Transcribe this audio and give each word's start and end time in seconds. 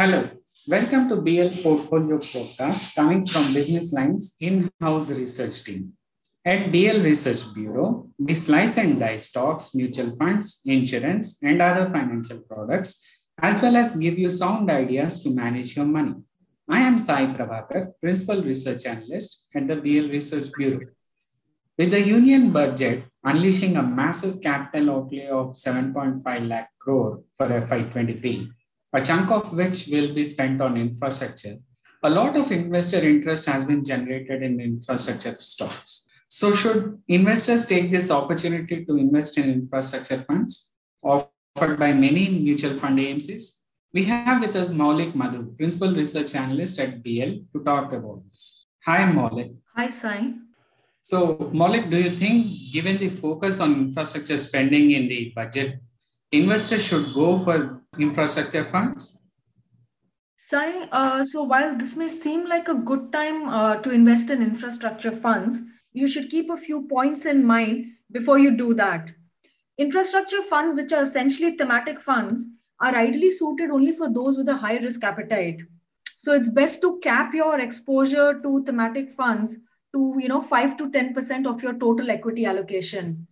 Hello, 0.00 0.26
welcome 0.66 1.10
to 1.10 1.16
BL 1.16 1.60
Portfolio 1.62 2.16
Podcast 2.16 2.94
coming 2.94 3.26
from 3.26 3.52
Business 3.52 3.92
Lines 3.92 4.34
in-house 4.40 5.10
research 5.10 5.62
team. 5.62 5.92
At 6.42 6.72
BL 6.72 7.02
Research 7.04 7.52
Bureau, 7.52 8.08
we 8.18 8.32
slice 8.32 8.78
and 8.78 8.98
dice 8.98 9.28
stocks, 9.28 9.74
mutual 9.74 10.16
funds, 10.16 10.62
insurance, 10.64 11.42
and 11.42 11.60
other 11.60 11.90
financial 11.90 12.38
products, 12.38 13.06
as 13.42 13.60
well 13.60 13.76
as 13.76 13.96
give 13.96 14.18
you 14.18 14.30
sound 14.30 14.70
ideas 14.70 15.22
to 15.22 15.34
manage 15.34 15.76
your 15.76 15.84
money. 15.84 16.14
I 16.66 16.80
am 16.80 16.96
Sai 16.96 17.26
Prabhakar, 17.34 17.92
Principal 18.00 18.40
Research 18.42 18.86
Analyst 18.86 19.48
at 19.54 19.68
the 19.68 19.76
BL 19.76 20.08
Research 20.16 20.50
Bureau. 20.56 20.86
With 21.76 21.90
the 21.90 22.00
union 22.00 22.52
budget 22.52 23.04
unleashing 23.22 23.76
a 23.76 23.82
massive 23.82 24.40
capital 24.40 24.92
outlay 24.92 25.26
of 25.26 25.56
7.5 25.56 26.48
lakh 26.48 26.70
crore 26.78 27.22
for 27.36 27.48
FY23, 27.48 28.50
a 28.92 29.00
chunk 29.02 29.30
of 29.30 29.52
which 29.52 29.88
will 29.88 30.14
be 30.14 30.24
spent 30.24 30.60
on 30.60 30.76
infrastructure, 30.76 31.56
a 32.02 32.10
lot 32.10 32.36
of 32.36 32.50
investor 32.50 32.98
interest 32.98 33.46
has 33.46 33.64
been 33.64 33.84
generated 33.84 34.42
in 34.42 34.60
infrastructure 34.60 35.34
stocks. 35.34 36.08
So, 36.28 36.52
should 36.52 37.02
investors 37.08 37.66
take 37.66 37.90
this 37.90 38.10
opportunity 38.10 38.84
to 38.84 38.96
invest 38.96 39.36
in 39.36 39.50
infrastructure 39.50 40.18
funds 40.18 40.72
offered 41.02 41.78
by 41.78 41.92
many 41.92 42.28
mutual 42.28 42.78
fund 42.78 42.98
AMCs? 42.98 43.60
We 43.92 44.04
have 44.04 44.40
with 44.40 44.54
us 44.54 44.72
Maulik 44.72 45.14
Madhu, 45.14 45.52
Principal 45.56 45.92
Research 45.92 46.34
Analyst 46.36 46.78
at 46.78 47.02
BL, 47.02 47.42
to 47.52 47.64
talk 47.64 47.92
about 47.92 48.22
this. 48.30 48.66
Hi, 48.86 49.00
Maulik. 49.00 49.56
Hi, 49.76 49.88
Sai. 49.88 50.34
So, 51.02 51.34
Maulik, 51.52 51.90
do 51.90 51.98
you 51.98 52.16
think, 52.16 52.72
given 52.72 52.98
the 52.98 53.10
focus 53.10 53.60
on 53.60 53.72
infrastructure 53.72 54.36
spending 54.36 54.92
in 54.92 55.08
the 55.08 55.32
budget, 55.34 55.80
investors 56.32 56.84
should 56.84 57.12
go 57.14 57.38
for 57.38 57.82
infrastructure 57.98 58.70
funds? 58.70 59.18
Sai, 60.36 60.88
uh, 60.90 61.22
so 61.22 61.42
while 61.42 61.76
this 61.76 61.96
may 61.96 62.08
seem 62.08 62.46
like 62.46 62.68
a 62.68 62.74
good 62.74 63.12
time 63.12 63.48
uh, 63.48 63.76
to 63.76 63.90
invest 63.90 64.30
in 64.30 64.42
infrastructure 64.42 65.12
funds, 65.12 65.60
you 65.92 66.08
should 66.08 66.30
keep 66.30 66.50
a 66.50 66.56
few 66.56 66.88
points 66.88 67.26
in 67.26 67.44
mind 67.44 67.86
before 68.10 68.38
you 68.38 68.56
do 68.56 68.74
that. 68.74 69.10
Infrastructure 69.78 70.42
funds, 70.42 70.74
which 70.74 70.92
are 70.92 71.02
essentially 71.02 71.56
thematic 71.56 72.00
funds, 72.00 72.46
are 72.80 72.94
ideally 72.94 73.30
suited 73.30 73.70
only 73.70 73.92
for 73.92 74.12
those 74.12 74.36
with 74.36 74.48
a 74.48 74.56
high 74.56 74.78
risk 74.78 75.04
appetite. 75.04 75.60
So 76.18 76.32
it's 76.32 76.48
best 76.48 76.80
to 76.82 76.98
cap 77.00 77.32
your 77.34 77.60
exposure 77.60 78.40
to 78.42 78.64
thematic 78.64 79.12
funds 79.12 79.58
to 79.92 80.16
you 80.18 80.28
know 80.28 80.42
5 80.42 80.76
to 80.78 80.90
10% 80.90 81.46
of 81.46 81.62
your 81.62 81.74
total 81.74 82.10
equity 82.10 82.46
allocation. 82.46 83.26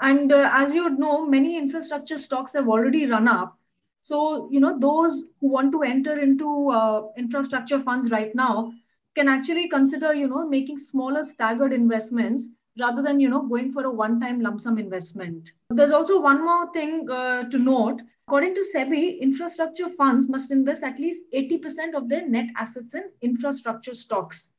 And 0.00 0.32
uh, 0.32 0.50
as 0.52 0.74
you 0.74 0.84
would 0.84 0.98
know, 0.98 1.26
many 1.26 1.56
infrastructure 1.56 2.18
stocks 2.18 2.52
have 2.54 2.68
already 2.68 3.06
run 3.06 3.28
up. 3.28 3.56
So, 4.02 4.48
you 4.50 4.60
know, 4.60 4.78
those 4.78 5.24
who 5.40 5.48
want 5.48 5.72
to 5.72 5.82
enter 5.82 6.18
into 6.18 6.70
uh, 6.70 7.08
infrastructure 7.16 7.80
funds 7.80 8.10
right 8.10 8.34
now 8.34 8.72
can 9.14 9.28
actually 9.28 9.68
consider, 9.68 10.12
you 10.12 10.28
know, 10.28 10.46
making 10.46 10.78
smaller 10.78 11.22
staggered 11.22 11.72
investments 11.72 12.44
rather 12.78 13.02
than, 13.02 13.20
you 13.20 13.28
know, 13.30 13.42
going 13.42 13.72
for 13.72 13.84
a 13.84 13.90
one-time 13.90 14.40
lump 14.40 14.60
sum 14.60 14.78
investment. 14.78 15.52
There's 15.70 15.92
also 15.92 16.20
one 16.20 16.44
more 16.44 16.72
thing 16.72 17.08
uh, 17.08 17.44
to 17.44 17.58
note. 17.58 18.02
According 18.26 18.54
to 18.56 18.64
SEBI, 18.74 19.20
infrastructure 19.20 19.88
funds 19.90 20.28
must 20.28 20.50
invest 20.50 20.82
at 20.82 20.98
least 20.98 21.22
80% 21.32 21.94
of 21.94 22.08
their 22.08 22.28
net 22.28 22.48
assets 22.56 22.94
in 22.94 23.04
infrastructure 23.22 23.94
stocks. 23.94 24.50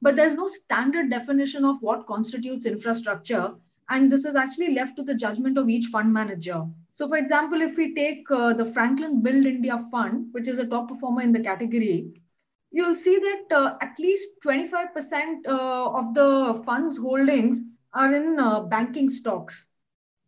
But 0.00 0.16
there's 0.16 0.34
no 0.34 0.46
standard 0.46 1.10
definition 1.10 1.64
of 1.64 1.76
what 1.82 2.06
constitutes 2.06 2.64
infrastructure 2.66 3.54
and 3.90 4.12
this 4.12 4.24
is 4.24 4.36
actually 4.36 4.74
left 4.74 4.96
to 4.96 5.02
the 5.02 5.14
judgment 5.14 5.58
of 5.58 5.68
each 5.68 5.86
fund 5.86 6.12
manager. 6.12 6.64
So, 6.92 7.08
for 7.08 7.16
example, 7.16 7.60
if 7.62 7.76
we 7.76 7.94
take 7.94 8.30
uh, 8.30 8.52
the 8.52 8.64
Franklin 8.64 9.22
Build 9.22 9.46
India 9.46 9.78
Fund, 9.90 10.28
which 10.32 10.48
is 10.48 10.58
a 10.58 10.66
top 10.66 10.88
performer 10.88 11.22
in 11.22 11.32
the 11.32 11.40
category, 11.40 12.12
you'll 12.70 12.94
see 12.94 13.18
that 13.18 13.56
uh, 13.56 13.76
at 13.80 13.98
least 13.98 14.30
25% 14.44 15.46
uh, 15.46 15.90
of 15.90 16.14
the 16.14 16.62
fund's 16.64 16.98
holdings 16.98 17.62
are 17.94 18.12
in 18.12 18.38
uh, 18.38 18.60
banking 18.62 19.08
stocks. 19.08 19.68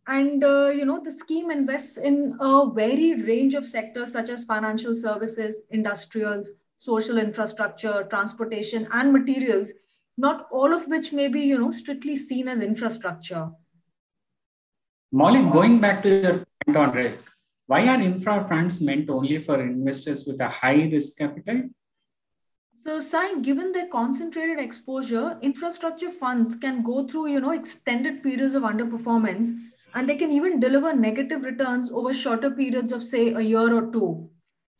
And, 0.07 0.43
uh, 0.43 0.69
you 0.69 0.85
know, 0.85 0.99
the 1.03 1.11
scheme 1.11 1.51
invests 1.51 1.97
in 1.97 2.35
a 2.39 2.69
varied 2.71 3.27
range 3.27 3.53
of 3.53 3.67
sectors 3.67 4.11
such 4.11 4.29
as 4.29 4.43
financial 4.43 4.95
services, 4.95 5.61
industrials, 5.69 6.49
social 6.77 7.19
infrastructure, 7.19 8.07
transportation, 8.09 8.87
and 8.91 9.13
materials 9.13 9.71
not 10.21 10.47
all 10.51 10.73
of 10.73 10.87
which 10.87 11.11
may 11.11 11.27
be, 11.27 11.41
you 11.41 11.57
know, 11.57 11.71
strictly 11.71 12.15
seen 12.15 12.47
as 12.47 12.61
infrastructure. 12.61 13.49
Maulik, 15.13 15.51
going 15.51 15.79
back 15.79 16.03
to 16.03 16.09
your 16.09 16.45
point 16.65 16.77
on 16.77 16.91
risk, 16.93 17.37
why 17.67 17.87
are 17.87 18.01
infra 18.01 18.47
funds 18.47 18.81
meant 18.81 19.09
only 19.09 19.41
for 19.41 19.61
investors 19.61 20.25
with 20.25 20.39
a 20.39 20.49
high 20.49 20.89
risk 20.95 21.17
capital 21.17 21.63
So, 22.85 22.99
Sai, 22.99 23.39
given 23.41 23.71
their 23.71 23.87
concentrated 23.89 24.59
exposure, 24.59 25.37
infrastructure 25.41 26.11
funds 26.11 26.55
can 26.55 26.81
go 26.83 27.07
through, 27.07 27.27
you 27.33 27.39
know, 27.39 27.51
extended 27.51 28.23
periods 28.23 28.55
of 28.55 28.63
underperformance, 28.63 29.51
and 29.93 30.09
they 30.09 30.15
can 30.21 30.31
even 30.31 30.59
deliver 30.59 30.93
negative 30.93 31.43
returns 31.43 31.91
over 31.91 32.13
shorter 32.13 32.49
periods 32.49 32.91
of, 32.91 33.03
say, 33.03 33.33
a 33.33 33.41
year 33.41 33.67
or 33.75 33.91
two. 33.91 34.30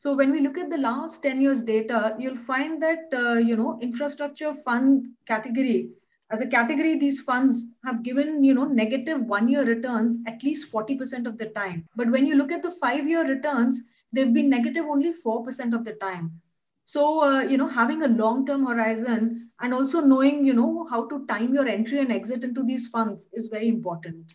So 0.01 0.15
when 0.15 0.31
we 0.31 0.39
look 0.39 0.57
at 0.57 0.71
the 0.71 0.79
last 0.79 1.21
10 1.21 1.41
years 1.41 1.61
data, 1.61 2.15
you'll 2.17 2.43
find 2.51 2.81
that, 2.81 3.03
uh, 3.13 3.33
you 3.33 3.55
know, 3.55 3.77
infrastructure 3.83 4.55
fund 4.65 5.09
category, 5.27 5.91
as 6.31 6.41
a 6.41 6.47
category, 6.47 6.97
these 6.97 7.21
funds 7.21 7.67
have 7.85 8.01
given, 8.01 8.43
you 8.43 8.55
know, 8.55 8.63
negative 8.65 9.21
one 9.21 9.47
year 9.47 9.63
returns 9.63 10.17
at 10.25 10.41
least 10.41 10.73
40% 10.73 11.27
of 11.27 11.37
the 11.37 11.49
time. 11.49 11.85
But 11.95 12.09
when 12.09 12.25
you 12.25 12.33
look 12.33 12.51
at 12.51 12.63
the 12.63 12.71
five 12.71 13.07
year 13.07 13.23
returns, 13.27 13.81
they've 14.11 14.33
been 14.33 14.49
negative 14.49 14.85
only 14.85 15.13
4% 15.23 15.75
of 15.75 15.85
the 15.85 15.93
time. 15.93 16.41
So, 16.83 17.21
uh, 17.21 17.41
you 17.41 17.57
know, 17.57 17.69
having 17.69 18.01
a 18.01 18.07
long 18.07 18.47
term 18.47 18.65
horizon 18.65 19.51
and 19.59 19.71
also 19.71 20.01
knowing, 20.01 20.47
you 20.47 20.53
know, 20.53 20.87
how 20.89 21.07
to 21.09 21.27
time 21.27 21.53
your 21.53 21.67
entry 21.67 21.99
and 21.99 22.11
exit 22.11 22.43
into 22.43 22.63
these 22.63 22.87
funds 22.87 23.27
is 23.33 23.49
very 23.49 23.67
important. 23.67 24.33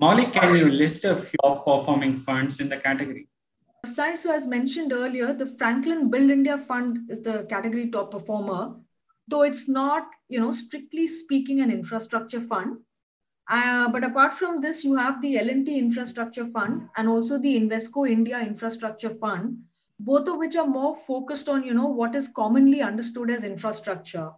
Maulik, 0.00 0.32
can 0.32 0.54
you 0.54 0.70
list 0.70 1.04
a 1.04 1.16
few 1.16 1.40
performing 1.42 2.20
funds 2.20 2.60
in 2.60 2.68
the 2.68 2.76
category? 2.76 3.26
Sai, 3.84 4.14
so 4.14 4.32
as 4.32 4.46
mentioned 4.46 4.92
earlier, 4.92 5.34
the 5.34 5.44
Franklin 5.44 6.08
Build 6.08 6.30
India 6.30 6.56
Fund 6.56 7.10
is 7.10 7.20
the 7.20 7.44
category 7.50 7.90
top 7.90 8.12
performer, 8.12 8.76
though 9.26 9.42
it's 9.42 9.68
not, 9.68 10.06
you 10.28 10.38
know, 10.38 10.52
strictly 10.52 11.08
speaking 11.08 11.60
an 11.60 11.70
infrastructure 11.72 12.40
fund. 12.40 12.76
Uh, 13.50 13.88
but 13.88 14.04
apart 14.04 14.34
from 14.34 14.60
this, 14.60 14.84
you 14.84 14.94
have 14.94 15.20
the 15.20 15.36
L&T 15.36 15.76
Infrastructure 15.76 16.46
Fund 16.46 16.82
and 16.96 17.08
also 17.08 17.38
the 17.38 17.56
Invesco 17.58 18.08
India 18.08 18.38
Infrastructure 18.38 19.16
Fund, 19.16 19.58
both 19.98 20.28
of 20.28 20.36
which 20.36 20.54
are 20.54 20.66
more 20.66 20.96
focused 20.96 21.48
on, 21.48 21.64
you 21.64 21.74
know, 21.74 21.88
what 21.88 22.14
is 22.14 22.28
commonly 22.28 22.82
understood 22.82 23.30
as 23.30 23.42
infrastructure. 23.42 24.30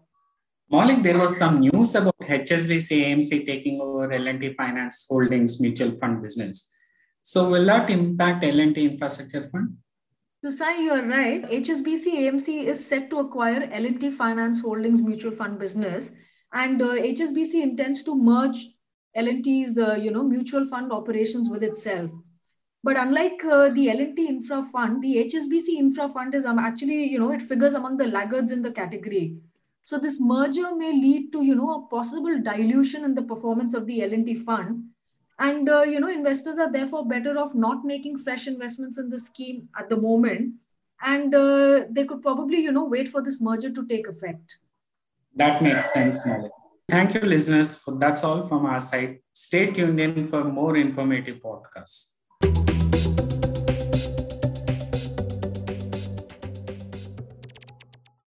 Maulik, 0.73 1.03
there 1.03 1.19
was 1.19 1.37
some 1.37 1.61
news 1.61 1.95
about 1.95 2.17
HSBC 2.19 3.05
AMC 3.09 3.45
taking 3.45 3.79
over 3.79 4.11
L&T 4.11 4.55
Finance 4.55 5.05
Holdings 5.07 5.61
mutual 5.61 5.93
fund 6.01 6.23
business. 6.23 6.73
So 7.27 7.49
will 7.49 7.65
that 7.65 7.89
impact 7.89 8.45
L&T 8.45 8.85
Infrastructure 8.85 9.49
Fund? 9.49 9.79
So 10.43 10.51
Sai, 10.51 10.77
you 10.77 10.93
are 10.93 11.07
right. 11.07 11.43
HSBC 11.43 12.17
AMC 12.17 12.65
is 12.65 12.87
set 12.87 13.09
to 13.09 13.21
acquire 13.21 13.67
L&T 13.73 14.11
Finance 14.11 14.61
Holdings 14.61 15.01
mutual 15.01 15.33
fund 15.33 15.59
business, 15.59 16.13
and 16.53 16.83
uh, 16.83 16.89
HSBC 16.89 17.63
intends 17.63 18.03
to 18.03 18.15
merge 18.15 18.67
L&T's 19.15 19.79
uh, 19.79 19.95
you 19.95 20.11
know 20.11 20.23
mutual 20.23 20.67
fund 20.67 20.93
operations 20.93 21.49
with 21.49 21.63
itself. 21.63 22.11
But 22.83 22.99
unlike 22.99 23.43
uh, 23.43 23.71
the 23.71 23.89
L&T 23.89 24.29
Infra 24.29 24.63
Fund, 24.63 25.03
the 25.03 25.25
HSBC 25.25 25.79
Infra 25.79 26.11
Fund 26.11 26.35
is 26.35 26.45
um, 26.45 26.59
actually 26.59 27.05
you 27.05 27.19
know 27.19 27.33
it 27.33 27.41
figures 27.41 27.73
among 27.73 27.97
the 27.97 28.07
laggards 28.07 28.53
in 28.53 28.61
the 28.61 28.71
category. 28.71 29.39
So 29.85 29.99
this 29.99 30.21
merger 30.21 30.77
may 30.77 30.93
lead 30.93 31.33
to 31.33 31.43
you 31.43 31.55
know 31.55 31.71
a 31.71 31.89
possible 31.89 32.39
dilution 32.43 33.03
in 33.03 33.15
the 33.15 33.23
performance 33.23 33.73
of 33.73 33.87
the 33.87 34.03
L&T 34.03 34.35
fund 34.45 34.91
and 35.39 35.69
uh, 35.69 35.83
you 35.83 36.01
know 36.01 36.11
investors 36.11 36.59
are 36.59 36.71
therefore 36.71 37.07
better 37.07 37.39
off 37.39 37.55
not 37.55 37.85
making 37.85 38.19
fresh 38.19 38.47
investments 38.47 38.99
in 38.99 39.11
the 39.11 39.19
scheme 39.19 39.69
at 39.79 39.89
the 39.89 39.97
moment. 39.97 40.55
And 41.03 41.35
uh, 41.35 41.83
they 41.91 42.05
could 42.05 42.23
probably 42.23 42.61
you 42.61 42.73
know 42.73 42.85
wait 42.85 43.11
for 43.11 43.23
this 43.23 43.41
merger 43.41 43.71
to 43.71 43.87
take 43.87 44.09
effect. 44.09 44.57
That 45.37 45.63
makes 45.63 45.93
sense 45.93 46.27
Maulik. 46.27 46.51
thank 46.89 47.15
you 47.15 47.21
listeners. 47.21 47.83
That's 47.99 48.23
all 48.25 48.47
from 48.49 48.67
our 48.67 48.81
side. 48.81 49.19
Stay 49.33 49.71
tuned 49.73 50.01
in 50.01 50.29
for 50.29 50.45
more 50.45 50.77
informative 50.77 51.39
podcasts 51.43 52.14